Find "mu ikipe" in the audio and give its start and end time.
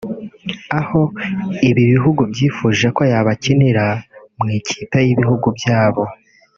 4.37-4.97